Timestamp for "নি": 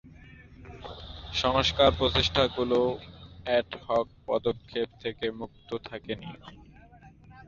6.15-6.29